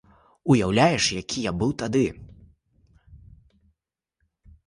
[0.53, 2.01] Уяўляеш, які я быў тады!